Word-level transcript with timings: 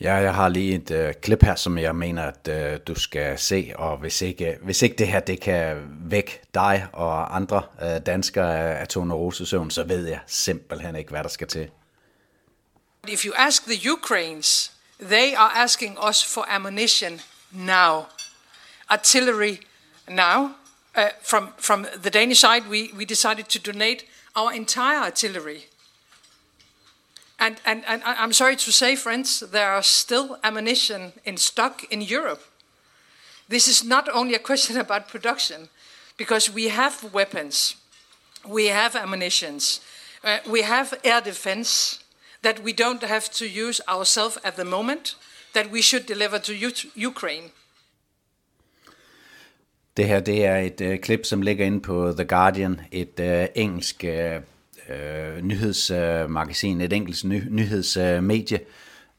Ja, 0.00 0.14
jeg 0.14 0.34
har 0.34 0.48
lige 0.48 0.74
et 0.74 0.90
øh, 0.90 1.14
klip 1.14 1.42
her, 1.42 1.54
som 1.54 1.78
jeg 1.78 1.96
mener, 1.96 2.22
at 2.22 2.48
øh, 2.48 2.80
du 2.86 2.94
skal 2.94 3.38
se, 3.38 3.72
og 3.74 3.96
hvis 3.96 4.22
ikke, 4.22 4.52
øh, 4.52 4.64
hvis 4.64 4.82
ikke 4.82 4.96
det 4.96 5.08
her 5.08 5.20
det 5.20 5.40
kan 5.40 5.76
vække 6.00 6.40
dig 6.54 6.86
og 6.92 7.36
andre 7.36 7.62
øh, 7.82 8.06
danskere 8.06 8.78
af 8.78 8.88
tonerosesøvn, 8.88 9.70
så 9.70 9.84
ved 9.84 10.06
jeg 10.06 10.20
simpelthen 10.26 10.96
ikke, 10.96 11.10
hvad 11.10 11.22
der 11.22 11.28
skal 11.28 11.48
til. 11.48 11.70
If 13.08 13.24
you 13.24 13.32
ask 13.36 13.64
the 13.64 13.92
Ukrainians, 13.92 14.72
they 15.00 15.34
are 15.36 15.50
asking 15.56 15.98
us 16.08 16.34
for 16.34 16.46
ammunition 16.48 17.20
now, 17.52 18.04
artillery 18.88 19.56
now. 20.08 20.50
Uh, 20.96 21.02
from 21.22 21.48
from 21.58 21.86
the 22.02 22.10
Danish 22.10 22.40
side, 22.40 22.62
we, 22.70 22.90
we 22.98 23.04
decided 23.04 23.44
to 23.44 23.72
donate 23.72 24.04
our 24.36 24.50
entire 24.52 25.00
artillery 25.04 25.60
And, 27.38 27.60
and, 27.64 27.84
and 27.86 28.02
I'm 28.04 28.32
sorry 28.32 28.56
to 28.56 28.72
say, 28.72 28.96
friends, 28.96 29.40
there 29.40 29.70
are 29.70 29.82
still 29.82 30.38
ammunition 30.42 31.12
in 31.24 31.36
stock 31.36 31.84
in 31.90 32.00
Europe. 32.00 32.42
This 33.48 33.68
is 33.68 33.84
not 33.84 34.08
only 34.08 34.34
a 34.34 34.38
question 34.40 34.76
about 34.80 35.08
production, 35.08 35.68
because 36.16 36.52
we 36.52 36.68
have 36.68 37.12
weapons, 37.12 37.76
we 38.46 38.66
have 38.66 38.96
ammunitions, 38.96 39.80
uh, 40.24 40.38
we 40.50 40.62
have 40.62 40.94
air 41.04 41.20
defense 41.20 42.00
that 42.42 42.62
we 42.62 42.72
don't 42.72 43.02
have 43.02 43.30
to 43.30 43.46
use 43.46 43.80
ourselves 43.88 44.38
at 44.44 44.56
the 44.56 44.64
moment, 44.64 45.14
that 45.52 45.70
we 45.70 45.82
should 45.82 46.06
deliver 46.06 46.38
to 46.38 46.54
Ukraine. 46.94 47.50
Det 49.96 50.08
her 50.08 50.20
det 50.20 50.44
er 50.44 50.56
et 50.56 50.80
uh, 50.80 50.98
klip, 50.98 51.24
som 51.24 51.42
ligger 51.42 51.66
inde 51.66 51.80
på 51.80 52.12
The 52.12 52.24
Guardian, 52.24 52.80
et 52.92 53.20
uh, 53.20 53.62
engelsk 53.62 54.04
uh, 54.04 54.42
øh, 54.88 55.42
nyhedsmagasin, 55.42 56.80
et 56.80 56.92
enkelt 56.92 57.24
ny, 57.24 57.42
nyhedsmedie, 57.50 58.60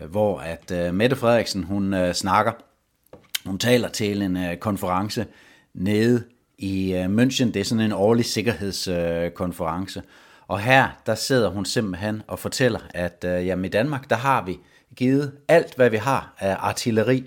øh, 0.00 0.10
hvor 0.10 0.38
at 0.38 0.70
øh, 0.70 0.94
Mette 0.94 1.16
Frederiksen, 1.16 1.64
hun 1.64 1.94
øh, 1.94 2.14
snakker, 2.14 2.52
hun 3.46 3.58
taler 3.58 3.88
til 3.88 4.22
en 4.22 4.36
øh, 4.36 4.56
konference 4.56 5.26
nede 5.74 6.24
i 6.58 6.92
øh, 6.94 7.04
München. 7.04 7.44
Det 7.52 7.56
er 7.56 7.64
sådan 7.64 7.84
en 7.84 7.92
årlig 7.92 8.24
sikkerhedskonference. 8.24 9.98
Øh, 9.98 10.04
og 10.50 10.60
her, 10.60 10.88
der 11.06 11.14
sidder 11.14 11.48
hun 11.48 11.64
simpelthen 11.64 12.22
og 12.26 12.38
fortæller, 12.38 12.80
at 12.94 13.24
øh, 13.26 13.46
jamen, 13.46 13.64
i 13.64 13.68
Danmark, 13.68 14.10
der 14.10 14.16
har 14.16 14.44
vi 14.44 14.58
givet 14.96 15.32
alt, 15.48 15.76
hvad 15.76 15.90
vi 15.90 15.96
har 15.96 16.34
af 16.38 16.56
artilleri 16.58 17.24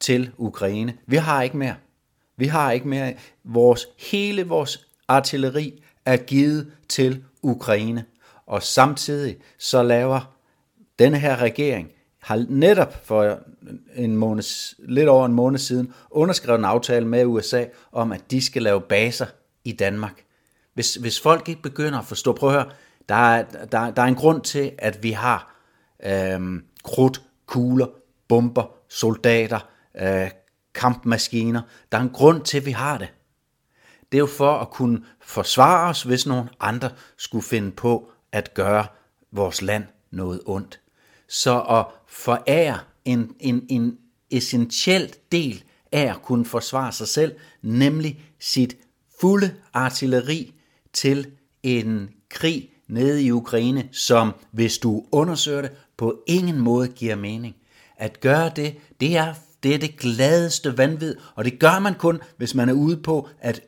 til 0.00 0.30
Ukraine. 0.36 0.94
Vi 1.06 1.16
har 1.16 1.42
ikke 1.42 1.56
mere. 1.56 1.74
Vi 2.36 2.46
har 2.46 2.72
ikke 2.72 2.88
mere. 2.88 3.14
Vores, 3.44 3.86
hele 3.98 4.46
vores 4.46 4.86
artilleri 5.08 5.82
er 6.04 6.16
givet 6.16 6.72
til 6.88 7.24
Ukraine. 7.42 8.04
Og 8.46 8.62
samtidig 8.62 9.36
så 9.58 9.82
laver 9.82 10.36
denne 10.98 11.18
her 11.18 11.36
regering, 11.36 11.88
har 12.22 12.44
netop 12.48 13.06
for 13.06 13.38
en 13.94 14.16
måned, 14.16 14.74
lidt 14.78 15.08
over 15.08 15.26
en 15.26 15.32
måned 15.32 15.58
siden 15.58 15.94
underskrevet 16.10 16.58
en 16.58 16.64
aftale 16.64 17.06
med 17.06 17.26
USA 17.26 17.64
om, 17.92 18.12
at 18.12 18.30
de 18.30 18.42
skal 18.42 18.62
lave 18.62 18.80
baser 18.80 19.26
i 19.64 19.72
Danmark. 19.72 20.24
Hvis, 20.74 20.94
hvis 20.94 21.20
folk 21.20 21.48
ikke 21.48 21.62
begynder 21.62 21.98
at 21.98 22.04
forstå, 22.04 22.32
prøv 22.32 22.48
at 22.48 22.54
høre, 22.54 22.70
der 23.08 23.14
er, 23.14 23.42
der, 23.42 23.90
der 23.90 24.02
er 24.02 24.06
en 24.06 24.14
grund 24.14 24.40
til, 24.40 24.72
at 24.78 25.02
vi 25.02 25.10
har 25.10 25.56
øhm, 26.06 26.64
krudt, 26.84 27.22
kugler, 27.46 27.86
bomber, 28.28 28.74
soldater, 28.88 29.68
øh, 30.00 30.30
kampmaskiner. 30.74 31.62
Der 31.92 31.98
er 31.98 32.02
en 32.02 32.10
grund 32.10 32.42
til, 32.42 32.58
at 32.58 32.66
vi 32.66 32.70
har 32.70 32.98
det. 32.98 33.08
Det 34.12 34.18
er 34.18 34.20
jo 34.20 34.26
for 34.26 34.58
at 34.58 34.70
kunne 34.70 35.02
forsvare 35.20 35.90
os, 35.90 36.02
hvis 36.02 36.26
nogen 36.26 36.48
andre 36.60 36.90
skulle 37.16 37.44
finde 37.44 37.70
på 37.70 38.10
at 38.32 38.54
gøre 38.54 38.86
vores 39.30 39.62
land 39.62 39.84
noget 40.10 40.40
ondt. 40.46 40.80
Så 41.28 41.60
at 41.60 41.86
forære 42.08 42.78
en, 43.04 43.34
en, 43.40 43.66
en 43.68 43.98
essentiel 44.30 45.14
del 45.32 45.64
af 45.92 46.10
at 46.10 46.22
kunne 46.22 46.44
forsvare 46.44 46.92
sig 46.92 47.08
selv, 47.08 47.34
nemlig 47.62 48.24
sit 48.40 48.76
fulde 49.20 49.54
artilleri 49.72 50.54
til 50.92 51.26
en 51.62 52.10
krig 52.28 52.70
nede 52.88 53.22
i 53.22 53.30
Ukraine, 53.30 53.88
som 53.92 54.34
hvis 54.50 54.78
du 54.78 55.04
undersøger 55.12 55.62
det, 55.62 55.72
på 55.96 56.22
ingen 56.26 56.58
måde 56.58 56.88
giver 56.88 57.16
mening. 57.16 57.56
At 57.96 58.20
gøre 58.20 58.52
det, 58.56 58.76
det 59.00 59.16
er 59.16 59.34
det, 59.62 59.74
er 59.74 59.78
det 59.78 59.96
gladeste 59.96 60.78
vanvid, 60.78 61.16
og 61.34 61.44
det 61.44 61.58
gør 61.58 61.78
man 61.78 61.94
kun, 61.94 62.20
hvis 62.36 62.54
man 62.54 62.68
er 62.68 62.72
ude 62.72 62.96
på 62.96 63.28
at 63.40 63.60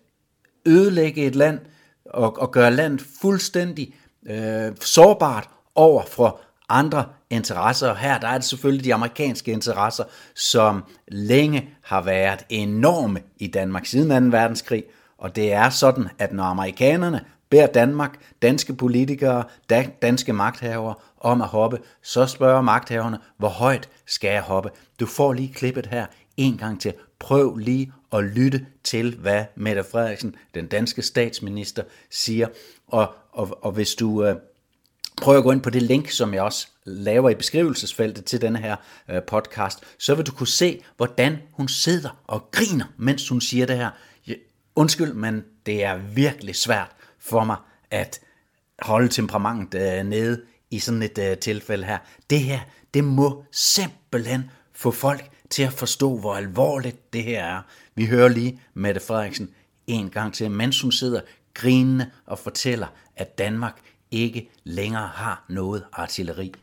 ødelægge 0.66 1.26
et 1.26 1.34
land 1.34 1.58
og, 2.04 2.38
og 2.38 2.52
gøre 2.52 2.70
landet 2.70 3.06
fuldstændig 3.20 3.94
øh, 4.26 4.72
sårbart 4.80 5.48
over 5.74 6.02
for 6.04 6.40
andre 6.68 7.04
interesser. 7.30 7.94
Her 7.94 8.18
der 8.18 8.28
er 8.28 8.38
det 8.38 8.44
selvfølgelig 8.44 8.84
de 8.84 8.94
amerikanske 8.94 9.52
interesser, 9.52 10.04
som 10.34 10.84
længe 11.08 11.68
har 11.82 12.02
været 12.02 12.44
enorme 12.48 13.20
i 13.38 13.46
Danmark 13.46 13.86
siden 13.86 14.30
2. 14.30 14.36
verdenskrig. 14.36 14.84
Og 15.18 15.36
det 15.36 15.52
er 15.52 15.70
sådan, 15.70 16.08
at 16.18 16.32
når 16.32 16.44
amerikanerne 16.44 17.20
beder 17.50 17.66
Danmark, 17.66 18.18
danske 18.42 18.74
politikere, 18.74 19.44
danske 20.02 20.32
magthavere 20.32 20.94
om 21.20 21.42
at 21.42 21.48
hoppe, 21.48 21.78
så 22.02 22.26
spørger 22.26 22.62
magthaverne, 22.62 23.18
hvor 23.38 23.48
højt 23.48 23.88
skal 24.06 24.30
jeg 24.30 24.42
hoppe? 24.42 24.70
Du 25.00 25.06
får 25.06 25.32
lige 25.32 25.54
klippet 25.54 25.86
her 25.86 26.06
en 26.36 26.56
gang 26.56 26.80
til. 26.80 26.92
Prøv 27.24 27.56
lige 27.56 27.92
at 28.12 28.24
lytte 28.24 28.66
til, 28.82 29.16
hvad 29.16 29.44
Mette 29.56 29.84
Frederiksen, 29.84 30.34
den 30.54 30.66
danske 30.66 31.02
statsminister, 31.02 31.82
siger. 32.10 32.48
Og, 32.86 33.14
og, 33.32 33.64
og 33.64 33.72
hvis 33.72 33.94
du 33.94 34.24
øh, 34.24 34.36
prøver 35.22 35.38
at 35.38 35.44
gå 35.44 35.50
ind 35.50 35.60
på 35.62 35.70
det 35.70 35.82
link, 35.82 36.10
som 36.10 36.34
jeg 36.34 36.42
også 36.42 36.68
laver 36.84 37.30
i 37.30 37.34
beskrivelsesfeltet 37.34 38.24
til 38.24 38.40
denne 38.40 38.58
her 38.58 38.76
øh, 39.10 39.22
podcast, 39.22 39.78
så 39.98 40.14
vil 40.14 40.26
du 40.26 40.32
kunne 40.32 40.46
se, 40.48 40.82
hvordan 40.96 41.38
hun 41.52 41.68
sidder 41.68 42.22
og 42.26 42.48
griner, 42.50 42.84
mens 42.96 43.28
hun 43.28 43.40
siger 43.40 43.66
det 43.66 43.76
her. 43.76 43.90
Undskyld, 44.76 45.12
men 45.12 45.44
det 45.66 45.84
er 45.84 45.96
virkelig 45.96 46.56
svært 46.56 46.90
for 47.18 47.44
mig 47.44 47.56
at 47.90 48.20
holde 48.78 49.08
temperamentet 49.08 49.98
øh, 49.98 50.06
nede 50.06 50.42
i 50.70 50.78
sådan 50.78 51.02
et 51.02 51.18
øh, 51.18 51.38
tilfælde 51.38 51.84
her. 51.84 51.98
Det 52.30 52.40
her, 52.40 52.60
det 52.94 53.04
må 53.04 53.44
simpelthen 53.52 54.50
få 54.74 54.90
folk 54.90 55.30
til 55.50 55.62
at 55.62 55.72
forstå, 55.72 56.18
hvor 56.18 56.34
alvorligt 56.34 57.12
det 57.12 57.24
her 57.24 57.44
er. 57.44 57.62
Vi 57.94 58.06
hører 58.06 58.28
lige 58.28 58.60
Mette 58.74 59.00
Frederiksen 59.00 59.54
en 59.86 60.10
gang 60.10 60.34
til, 60.34 60.50
mens 60.50 60.80
hun 60.80 60.92
sidder 60.92 61.20
grinende 61.54 62.10
og 62.26 62.38
fortæller, 62.38 62.86
at 63.16 63.38
Danmark 63.38 63.80
ikke 64.10 64.50
længere 64.64 65.08
har 65.08 65.44
noget 65.48 65.86
artilleri. 65.92 66.54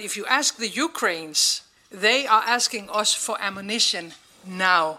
If 0.00 0.16
you 0.16 0.24
ask 0.28 0.56
the 0.56 0.84
Ukrainians, 0.84 1.64
they 1.92 2.26
are 2.28 2.48
asking 2.48 2.90
us 3.00 3.16
for 3.16 3.36
ammunition 3.40 4.12
now. 4.44 4.96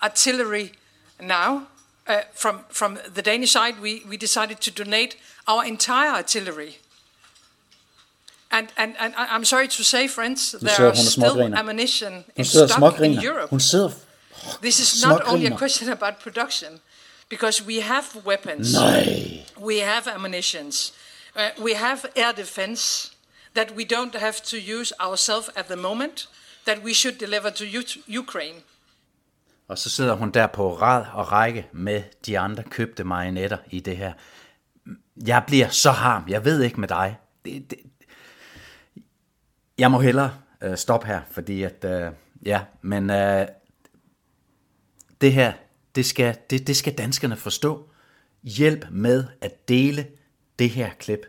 Artillery 0.00 0.68
now. 1.20 1.66
Uh, 2.08 2.14
from, 2.34 2.60
from 2.70 2.98
the 3.14 3.22
Danish 3.22 3.52
side, 3.52 3.80
we, 3.80 4.02
we 4.08 4.16
decided 4.16 4.56
to 4.56 4.84
donate 4.84 5.16
our 5.46 5.62
entire 5.62 6.16
artillery 6.16 6.72
And, 8.52 8.68
and, 8.76 8.94
and 8.98 9.14
I'm 9.16 9.44
sorry 9.44 9.68
to 9.68 9.82
say, 9.82 10.08
friends, 10.08 10.54
there 10.60 10.88
are 10.88 10.94
still 10.94 11.40
ammunition 11.54 12.24
in 12.36 12.44
stock 12.44 13.00
in 13.00 13.12
Europe. 13.12 13.48
Hun 13.50 13.60
sidder 13.60 13.90
This 14.60 14.80
is 14.80 15.04
not 15.06 15.22
only 15.26 15.46
a 15.46 15.56
question 15.56 15.88
about 15.88 16.18
production, 16.18 16.80
because 17.28 17.64
we 17.66 17.80
have 17.80 18.04
weapons, 18.24 18.74
Nej. 18.74 19.44
we 19.60 19.78
have 19.80 20.06
ammunitions, 20.14 20.92
uh, 21.36 21.50
we 21.62 21.74
have 21.74 22.00
air 22.16 22.32
defense 22.32 23.12
that 23.54 23.76
we 23.76 23.84
don't 23.84 24.14
have 24.14 24.42
to 24.42 24.56
use 24.56 24.92
ourselves 25.00 25.50
at 25.56 25.66
the 25.66 25.76
moment, 25.76 26.28
that 26.64 26.82
we 26.84 26.94
should 26.94 27.18
deliver 27.18 27.50
to 27.50 27.64
Ukraine. 28.08 28.62
Og 29.68 29.78
så 29.78 29.90
sidder 29.90 30.14
hun 30.14 30.30
der 30.30 30.46
på 30.46 30.74
rad 30.74 31.04
og 31.12 31.32
række 31.32 31.66
med 31.72 32.02
de 32.26 32.38
andre 32.38 32.62
købte 32.62 33.04
marionetter 33.04 33.56
i 33.70 33.80
det 33.80 33.96
her. 33.96 34.12
Jeg 35.26 35.42
bliver 35.46 35.68
så 35.68 35.90
harm. 35.90 36.24
Jeg 36.28 36.44
ved 36.44 36.62
ikke 36.62 36.80
med 36.80 36.88
dig. 36.88 37.16
Det, 37.44 37.70
det, 37.70 37.78
jeg 39.78 39.90
må 39.90 40.00
hellere 40.00 40.34
øh, 40.62 40.76
stoppe 40.76 41.06
her, 41.06 41.20
fordi 41.30 41.62
at, 41.62 41.84
øh, 41.84 42.12
ja, 42.46 42.60
men 42.82 43.10
øh, 43.10 43.46
det 45.20 45.32
her, 45.32 45.52
det 45.94 46.06
skal, 46.06 46.36
det, 46.50 46.66
det 46.66 46.76
skal 46.76 46.98
danskerne 46.98 47.36
forstå. 47.36 47.88
Hjælp 48.42 48.86
med 48.90 49.24
at 49.40 49.68
dele 49.68 50.06
det 50.58 50.70
her 50.70 50.90
klip. 50.98 51.26